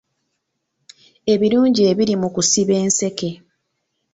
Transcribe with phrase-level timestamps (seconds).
[1.33, 3.31] Ebirungi ebiri mu kusiba enseke.